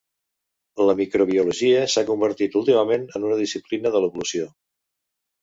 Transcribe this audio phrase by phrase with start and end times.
[0.87, 4.51] La microbiologia s'ha convertit últimament en una disciplina de l'evolució.